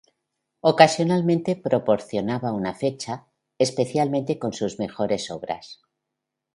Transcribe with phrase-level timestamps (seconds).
[0.61, 3.27] Ocasionalmente proporcionaba una fecha,
[3.59, 5.79] especialmente con sus mejores obras.